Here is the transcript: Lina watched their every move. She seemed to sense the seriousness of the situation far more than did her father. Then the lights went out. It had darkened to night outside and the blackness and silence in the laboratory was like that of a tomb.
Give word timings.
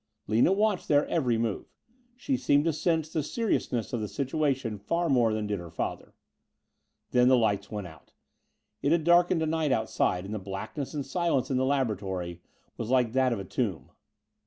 Lina 0.25 0.51
watched 0.51 0.87
their 0.87 1.05
every 1.05 1.37
move. 1.37 1.67
She 2.15 2.35
seemed 2.35 2.65
to 2.65 2.73
sense 2.73 3.13
the 3.13 3.21
seriousness 3.21 3.93
of 3.93 4.01
the 4.01 4.07
situation 4.07 4.79
far 4.79 5.09
more 5.09 5.31
than 5.31 5.45
did 5.45 5.59
her 5.59 5.69
father. 5.69 6.15
Then 7.11 7.27
the 7.27 7.37
lights 7.37 7.69
went 7.69 7.85
out. 7.85 8.11
It 8.81 8.91
had 8.91 9.03
darkened 9.03 9.41
to 9.41 9.45
night 9.45 9.71
outside 9.71 10.25
and 10.25 10.33
the 10.33 10.39
blackness 10.39 10.95
and 10.95 11.05
silence 11.05 11.51
in 11.51 11.57
the 11.57 11.65
laboratory 11.65 12.41
was 12.77 12.89
like 12.89 13.13
that 13.13 13.31
of 13.31 13.37
a 13.37 13.45
tomb. 13.45 13.91